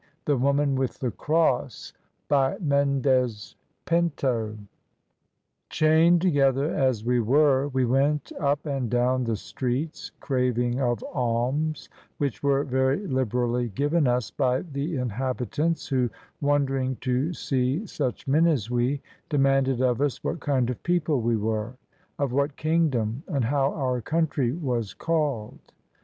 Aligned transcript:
THE 0.25 0.35
WOMAN 0.35 0.77
WITH 0.77 0.97
THE 0.99 1.11
CROSS 1.11 1.93
BY 2.27 2.57
MENDEZ 2.59 3.55
PINTO 3.85 4.57
Chained 5.69 6.21
together 6.23 6.73
as 6.73 7.05
we 7.05 7.19
were, 7.19 7.67
we 7.67 7.85
went 7.85 8.31
up 8.39 8.65
and 8.65 8.89
down 8.89 9.23
the 9.23 9.35
streets 9.35 10.11
craving 10.19 10.79
of 10.81 11.03
alms, 11.13 11.87
which 12.17 12.41
were 12.41 12.63
very 12.63 13.05
liberally 13.05 13.69
given 13.69 14.07
us 14.07 14.31
by 14.31 14.61
the 14.63 14.95
inhabitants, 14.97 15.87
who, 15.87 16.09
wondering 16.41 16.95
to 17.01 17.31
see 17.31 17.85
such 17.85 18.27
men 18.27 18.47
as 18.47 18.71
we, 18.71 19.03
demanded 19.29 19.81
of 19.81 20.01
us 20.01 20.23
what 20.23 20.39
kind 20.39 20.71
of 20.71 20.81
people 20.81 21.21
we 21.21 21.35
were, 21.37 21.75
of 22.17 22.31
what 22.31 22.57
kingdom, 22.57 23.21
and 23.27 23.45
how 23.45 23.71
our 23.75 24.01
country 24.01 24.51
was 24.51 24.95
called. 24.95 25.59